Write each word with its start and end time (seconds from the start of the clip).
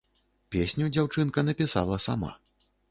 Песню 0.55 0.89
дзяўчынка 0.95 1.47
напісала 1.51 2.03
сама. 2.09 2.37